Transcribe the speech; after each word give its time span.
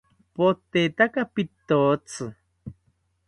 Potetaka 0.35 1.21
pitotzi 1.33 2.25